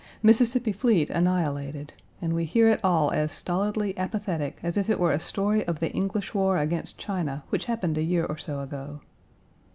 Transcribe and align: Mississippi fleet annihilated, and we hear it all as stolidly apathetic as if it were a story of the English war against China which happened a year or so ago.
Mississippi 0.23 0.71
fleet 0.71 1.11
annihilated, 1.11 1.93
and 2.23 2.33
we 2.33 2.45
hear 2.45 2.67
it 2.71 2.79
all 2.83 3.11
as 3.11 3.31
stolidly 3.31 3.95
apathetic 3.99 4.57
as 4.63 4.75
if 4.75 4.89
it 4.89 4.99
were 4.99 5.11
a 5.11 5.19
story 5.19 5.63
of 5.67 5.79
the 5.79 5.91
English 5.91 6.33
war 6.33 6.57
against 6.57 6.97
China 6.97 7.43
which 7.49 7.65
happened 7.65 7.99
a 7.99 8.03
year 8.03 8.25
or 8.25 8.35
so 8.39 8.61
ago. 8.61 9.01